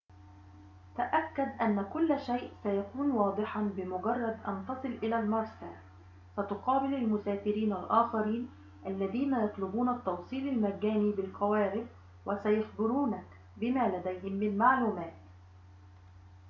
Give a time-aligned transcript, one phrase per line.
[0.97, 5.75] تأكد أن كل شئ سيكون واضحًا بمجرد أن تصل إلى المرسى
[6.33, 8.49] ستقابل المسافرين الآخرين
[8.85, 11.87] الذين يطلبون التوصيل المجاني بالقوارب
[12.25, 13.25] وسيخبرونك
[13.57, 15.13] بما لديهم من معلومات